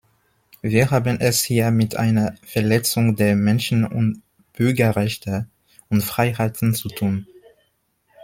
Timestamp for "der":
3.15-3.35